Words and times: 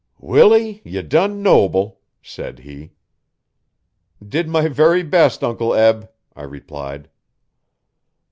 'Willie, 0.17 0.81
ye 0.83 0.99
done 1.03 1.43
noble!' 1.43 1.99
said 2.23 2.57
he. 2.57 2.93
'Did 4.27 4.47
my 4.49 4.67
very 4.67 5.03
best, 5.03 5.43
Uncle 5.43 5.75
Eb,' 5.75 6.09
I 6.35 6.41
replied. 6.41 7.07